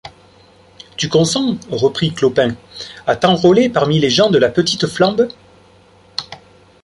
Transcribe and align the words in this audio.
Tu 0.97 1.09
consens, 1.09 1.59
reprit 1.69 2.11
Clopin, 2.11 2.55
à 3.05 3.15
t’enrôler 3.15 3.69
parmi 3.69 3.99
les 3.99 4.09
gens 4.09 4.31
de 4.31 4.39
la 4.39 4.49
petite 4.49 4.87
flambe? 4.87 5.27